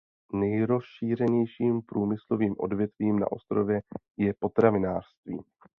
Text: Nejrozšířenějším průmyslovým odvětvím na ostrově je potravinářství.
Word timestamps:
Nejrozšířenějším 0.33 1.81
průmyslovým 1.81 2.55
odvětvím 2.57 3.19
na 3.19 3.31
ostrově 3.31 3.81
je 4.17 4.33
potravinářství. 4.39 5.39